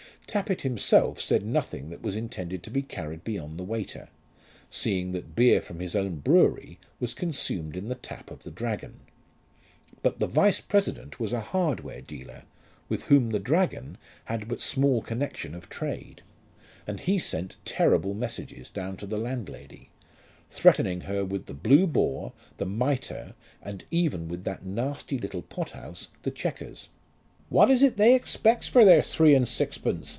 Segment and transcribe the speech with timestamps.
[0.27, 4.07] Tappitt himself said nothing that was intended to be carried beyond the waiter,
[4.69, 9.01] seeing that beer from his own brewery was consumed in the tap of the Dragon;
[10.01, 12.43] but the vice president was a hardware dealer
[12.87, 16.21] with whom the Dragon had but small connection of trade,
[16.87, 19.89] and he sent terrible messages down to the landlady,
[20.49, 26.07] threatening her with the Blue Boar, the Mitre, and even with that nasty little pothouse
[26.23, 26.87] the Chequers.
[27.49, 30.07] "What is it they expects for their three and sixpence?"